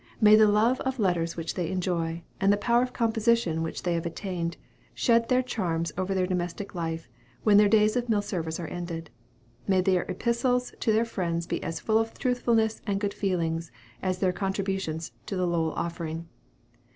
May 0.19 0.35
the 0.35 0.47
love 0.47 0.79
of 0.81 0.97
letters 0.97 1.37
which 1.37 1.53
they 1.53 1.69
enjoy, 1.69 2.23
and 2.39 2.51
the 2.51 2.57
power 2.57 2.81
of 2.81 2.91
composition 2.91 3.61
which 3.61 3.83
they 3.83 3.93
have 3.93 4.03
attained, 4.07 4.57
shed 4.95 5.29
their 5.29 5.43
charms 5.43 5.91
over 5.95 6.15
their 6.15 6.25
domestic 6.25 6.73
life, 6.73 7.07
when 7.43 7.57
their 7.57 7.69
days 7.69 7.95
of 7.95 8.09
mill 8.09 8.23
service 8.23 8.59
are 8.59 8.65
ended. 8.65 9.11
May 9.67 9.81
their 9.81 10.07
epistles 10.09 10.73
to 10.79 10.91
their 10.91 11.05
friends 11.05 11.45
be 11.45 11.61
as 11.61 11.79
full 11.79 11.99
of 11.99 12.17
truthfulness 12.17 12.81
and 12.87 12.99
good 12.99 13.13
feeling 13.13 13.61
as 14.01 14.17
their 14.17 14.33
contributions 14.33 15.11
to 15.27 15.35
"The 15.35 15.45
Lowell 15.45 15.73
Offering." 15.73 16.27